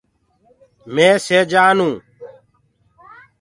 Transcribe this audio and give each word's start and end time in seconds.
مي 0.93 1.07
سيجآن 1.25 1.77
هونٚ۔ 1.83 1.99